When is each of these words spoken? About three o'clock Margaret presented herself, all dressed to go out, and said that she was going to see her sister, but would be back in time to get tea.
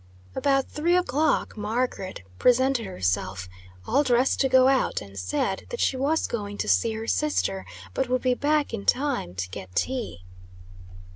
About 0.33 0.67
three 0.67 0.95
o'clock 0.97 1.55
Margaret 1.55 2.23
presented 2.39 2.87
herself, 2.87 3.47
all 3.85 4.01
dressed 4.01 4.39
to 4.39 4.49
go 4.49 4.67
out, 4.67 4.99
and 4.99 5.15
said 5.15 5.65
that 5.69 5.79
she 5.79 5.95
was 5.95 6.25
going 6.25 6.57
to 6.57 6.67
see 6.67 6.93
her 6.93 7.05
sister, 7.05 7.67
but 7.93 8.09
would 8.09 8.23
be 8.23 8.33
back 8.33 8.73
in 8.73 8.83
time 8.83 9.35
to 9.35 9.47
get 9.51 9.75
tea. 9.75 10.23